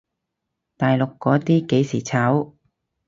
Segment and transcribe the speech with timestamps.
[0.77, 2.55] 大陸嗰啲幾時炒？